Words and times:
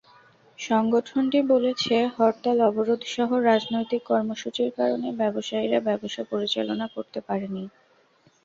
সংগঠনটি 0.59 1.39
বলেছে, 1.51 1.95
হরতাল-অবরোধসহ 2.15 3.29
রাজনৈতিক 3.43 4.01
কর্মসূচির 4.05 4.69
কারণে 4.77 5.07
ব্যবসায়ীরা 5.19 5.79
ব্যবসা 5.87 6.21
পরিচালনা 6.31 6.85
করতে 6.95 7.19
পারেনি। 7.27 7.63